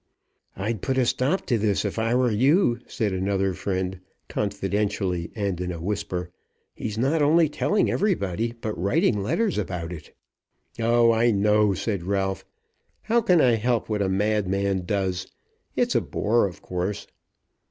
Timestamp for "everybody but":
7.87-8.73